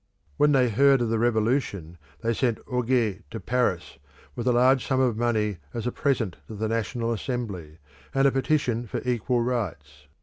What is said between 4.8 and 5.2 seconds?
sum of